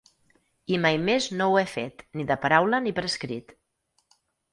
I 0.77 0.77
mai 0.85 0.95
més 1.09 1.27
no 1.41 1.47
ho 1.51 1.59
he 1.61 1.65
fet, 1.73 2.01
ni 2.21 2.25
de 2.31 2.37
paraula 2.47 2.79
ni 2.87 2.95
per 3.01 3.05
escrit. 3.11 3.55